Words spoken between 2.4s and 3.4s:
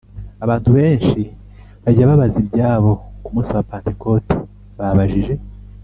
ibyabo ku